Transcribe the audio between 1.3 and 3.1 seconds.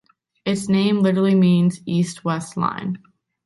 means "East-West Line".